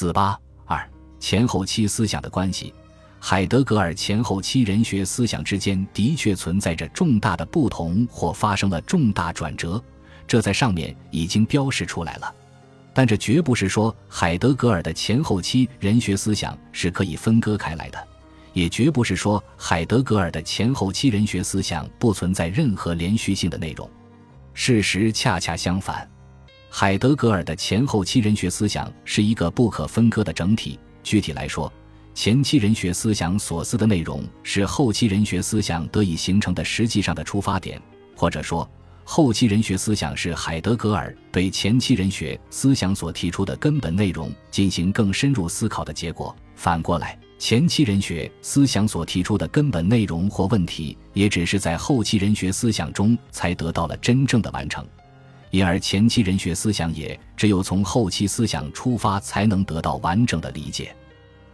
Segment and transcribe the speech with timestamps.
[0.00, 0.34] 四八
[0.64, 0.82] 二
[1.18, 2.72] 前后期思想的关系，
[3.18, 9.78] 海德格尔前后期人学思想之间的确存在着重大的不同或发生了重大转折，
[10.26, 12.34] 这在上面已经标示出来了。
[12.94, 18.08] 但这绝不是说海德格尔的前后期人学思想是可以分割开来的，
[18.54, 23.86] 也绝不是说海德格尔的前后期人学思想不存在任何连续性的内容。
[24.54, 26.10] 事实恰恰相反。
[26.72, 30.78] 海德格尔的前后期人学思想是一个不可分割的整体。
[31.02, 31.70] 具体来说，
[32.14, 37.82] 前期人学思想所思的内容是后期人学思想得以形成的实际上的出发点，
[38.14, 38.70] 或者说，
[39.02, 46.34] 后期人学思想是海德格尔对前期人学思想所提出的根本内容进行更深入思考的结果。
[46.54, 54.86] 反过来，前期人学思想所提出的根本内容或问题，也只是在后期人学思想中才得到了真正的完成。
[55.50, 60.94] 因而，前期人学思想也只有从后期思想出发，才能得到完整的理解。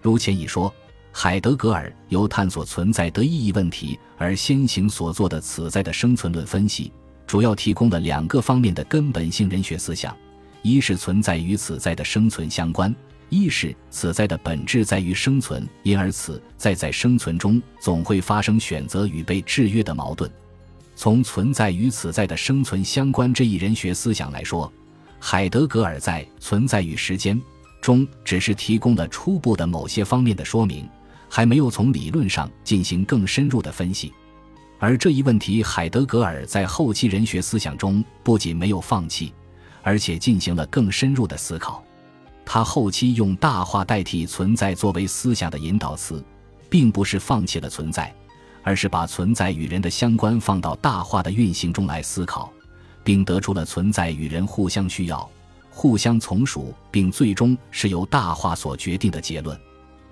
[0.02, 0.72] 如前已说，
[1.10, 6.92] 海德格尔由探索存在的意义问题而先行所做的此在的生存论分析，
[7.26, 10.14] 主要提供了两个方面的根本性人学思想：
[10.60, 12.92] 一是存在与此在的生存相关；
[13.30, 20.30] 一是此在的本质在于生存，因而此在在生存中总会发生选择与被制约的矛盾。
[20.96, 24.72] 从存在与此在的生存相关这一人学思想来说，
[25.20, 27.36] 海德格尔在《存在与时间》
[27.82, 30.88] 中只是提供了初步的某些方面的说明，
[31.28, 34.10] 还没有从理论上进行更深入的分析。
[34.78, 39.32] 而这一问题，海德格尔在后期人学思想中不仅没有放弃，
[39.82, 41.84] 而且进行了更深入的思考。
[42.44, 46.24] 他后期用大话代替存在作为思想的引导词，
[46.70, 48.14] 并不是放弃了存在。
[48.66, 52.52] 而是把存在与人的相关放到大化的运行中来思考，
[53.04, 55.30] 并得出了存在与人互相需要、
[55.70, 59.56] 互相从属，并最终是由大化所决定的结论。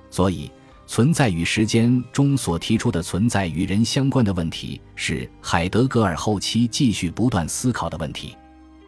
[0.09, 0.49] 所以，
[0.87, 8.37] 存在与时间中所提出的存在与人相关的问题，是海德格尔后期继续不断思考的问题。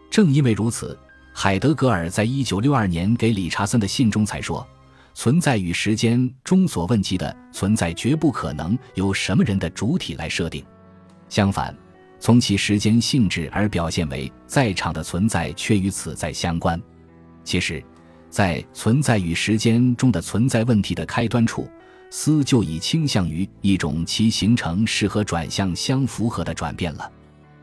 [0.09, 0.97] 正因为如此，
[1.33, 4.65] 海德格尔在一九六二年给理查森的信中才说。
[5.17, 10.63] 存在与时间中所问及的存在，绝不可能由什么人的主体来设定。
[11.31, 11.75] 相反，
[12.21, 16.79] 从其时间性质而表现为在场的存在，却与此在相关。
[17.45, 17.83] 其实，
[18.29, 21.67] 在存在与时间中的存在问题的开端处，
[22.11, 27.11] 思就已倾向于一种其形成是和转向相符合的转变了。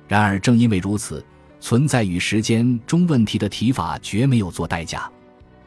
[0.08, 1.24] 然而，正因为如此，
[1.59, 5.08] 存在与时间中问题的提法绝没有做代价。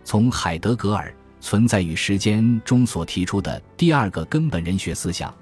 [0.02, 1.14] 从海德格尔。
[1.40, 5.32] 存在与时间中所提出的第二个根本人学思想，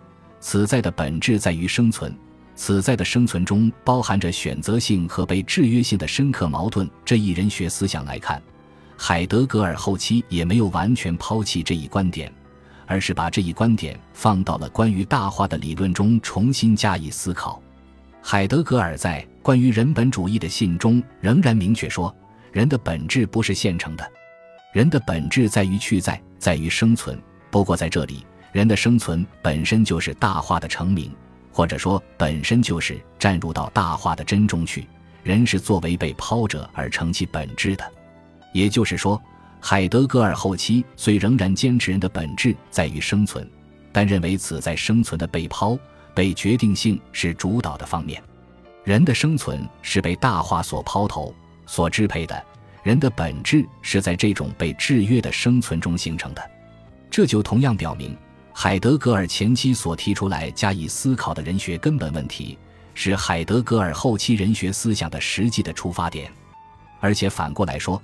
[0.40, 2.14] 此在的本质在于生存，
[2.54, 6.88] 此在的生存中包含着选择性和被制约性的深刻矛盾。
[7.04, 8.42] 这一人学思想来看，
[8.96, 12.32] 海德格尔后期也没有完全抛弃这一观点，
[12.86, 17.62] 而是把这一观点放到了关于大化的理论中重新加以思考。
[18.20, 22.14] 海德格尔在关于人本主义的信中仍然明确说，
[22.52, 24.12] 人的本质不是现成的。
[24.74, 27.16] 人的本质在于去在，在于生存。
[27.48, 31.14] 不过在这里，人的生存本身就是大化的成名，
[31.52, 34.88] 或者说本身就是站入到大化的真中去。
[35.22, 37.88] 人是作为被抛者而成其本质的。
[38.52, 39.22] 也就是说，
[39.60, 43.48] 海德格尔后期虽仍然坚持人的本质在于生存，
[43.92, 45.78] 但认为此在生存的被抛、
[46.16, 48.20] 被决定性是主导的方面。
[48.82, 51.32] 人的生存是被大化所抛投、
[51.64, 52.44] 所支配的。
[52.84, 56.50] 人的本质是在这种被制约的生存中形成的，
[57.10, 58.14] 这就同样表明，
[58.52, 62.58] 海德格尔前期所提出来加以思考的人学根本问题，
[62.92, 66.30] 是海德格尔后期人学思想的实际的出发点。
[67.00, 68.00] 而且反过来说，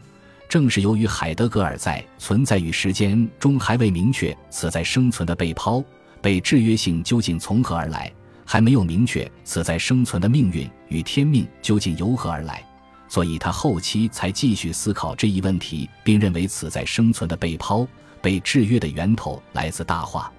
[0.48, 5.84] 正是由于海德格尔在存在与时间中还未明确此在生存的被抛、
[6.22, 8.10] 被制约性究竟从何而来，
[8.46, 12.64] 还没有明确此在生存的命运与天命究竟由何而来。
[13.10, 17.86] 所以他后期才继续思考这一问题，并认为此在生存的被抛、
[18.22, 20.32] 被制约的源头来自大化。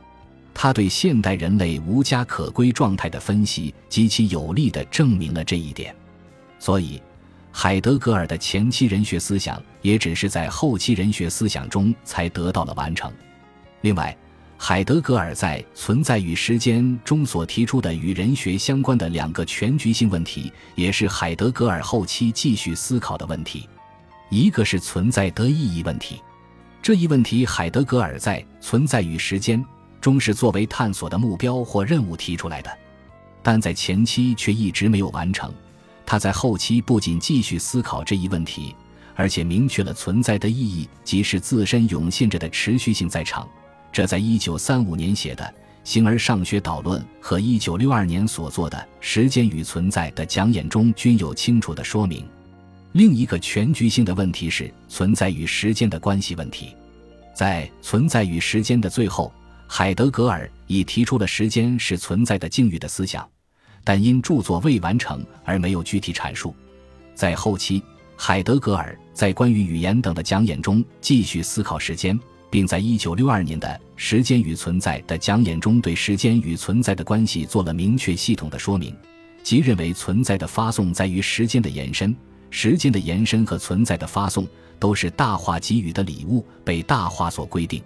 [0.53, 5.93] 他对现代人类无家可归状态的分析极其有力地证明了这一点。
[6.59, 7.01] 所以，
[7.51, 13.11] 海德格尔的前期人学思想也只是在后期人学思想中才得到了完成。
[13.81, 14.15] 另外，
[14.63, 23.67] 海德格尔在《存在与时间》中所提出的与人学相关的两个全局性问题，也是海德格尔后期继续思考的问题。
[24.29, 26.21] 一个是存在的意义问题，
[26.79, 29.59] 这一问题海德格尔在《存在与时间》
[29.99, 32.69] 中是作为探索的目标或任务提出来的，
[33.41, 35.51] 但在前期却一直没有完成。
[36.05, 38.75] 他在后期不仅继续思考这一问题，
[39.15, 43.49] 而且明确了存在的意义，即是自身涌现着的持续性在场。
[43.91, 45.43] 这在一九三五年写的
[45.83, 52.25] 《形而上学导论》和一九六二年所做的《时间与存在》的讲演中均有清楚的说明。
[52.93, 56.75] 另一个全局性的问题是存在与时间的关系问题。
[57.33, 59.31] 在《存在与时间》的最后，
[59.67, 63.27] 海德格尔已提出了时间是存在的境遇的思想，
[63.83, 66.55] 但因著作未完成而没有具体阐述。
[67.15, 67.81] 在后期，
[68.15, 72.17] 海德格尔在关于语言等的讲演中继续思考时间。
[72.51, 78.93] 并在1962年的《时间与存在》的讲演中，对时间与存在的关系做了明确系统的说明，
[79.41, 82.13] 即认为存在的发送在于时间的延伸，
[82.49, 84.45] 时间的延伸和存在的发送
[84.77, 87.81] 都是大化给予的礼物，被大化所规定。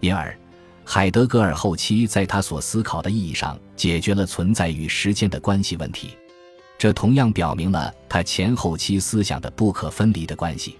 [0.00, 0.38] 因而，
[0.84, 6.10] 海德格尔后期在他所思考的意义上解决了存在与时间的关系问题，
[6.76, 10.76] 这同样表明了他前后期思想的不可分离的关系。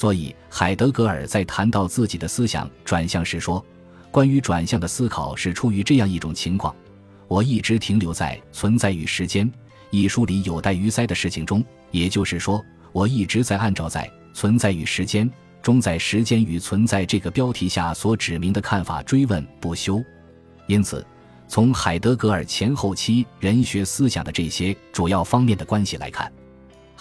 [0.00, 3.62] 所以，海德格尔在谈到自己的思想转向时说
[4.10, 6.74] ：“关于转向的思考是出于这样一种情况：
[7.28, 9.46] 我一直停留在《存在与时间》
[9.90, 15.28] 一书里有待于塞的事情中，也就是说，我一直在按照在《存在与时间》
[15.60, 20.02] 中在“时间与存在”这个标题下所指明的看法追问不休。
[20.66, 21.06] 因此，
[21.46, 26.32] 从海德格尔前后期人学思想的这些主要方面的关系来看。”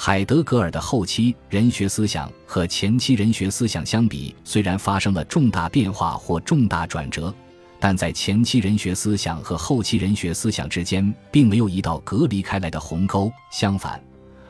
[0.01, 7.35] 海德格尔的后期人学思想和前期人学思想相比，虽然发生了重大变化或重大转折，
[7.81, 13.29] 但在前期人学思想和后期人学思想之间，并没有一道隔离开来的鸿沟。
[13.51, 14.01] 相反，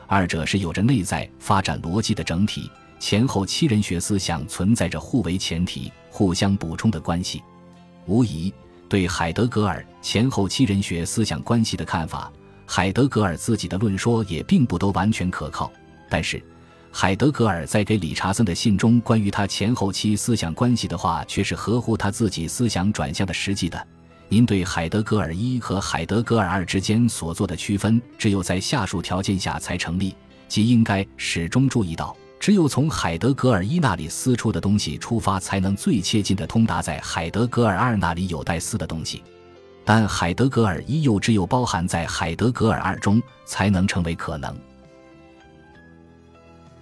[0.06, 2.70] 二者是有着内在发展逻辑的整体。
[3.00, 7.42] 前后期人学思想存在着互为前提、互相补充的关系。
[8.06, 8.54] 无疑，
[8.88, 12.32] 对海德格尔前后期人学思想关系的看法。
[12.72, 15.68] 海德格尔自己的论说也并不都完全可靠，
[16.08, 16.40] 但是，
[16.92, 23.88] 海德格尔在给理查森的信中关于他前后期思想关系的话，却是合乎他自己思想转向的实际的。
[24.28, 30.14] 您对海德格尔一和海德格尔二之间所做的区分，只有在下述条件下才成立，
[30.46, 39.24] 即应该始终注意到，只有从海德格尔一那里撕出的东西出发，才能最切近的通达在海德格尔二那里有待撕的东西。
[39.84, 44.56] 但海德格尔一又只有包含在海德格尔二中，才能成为可能。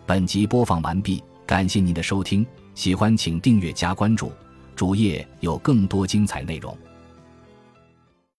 [0.05, 4.33] 本集播放完毕，感谢您的收听，喜欢请订阅加关注，
[4.75, 6.77] 主页有更多精彩内容。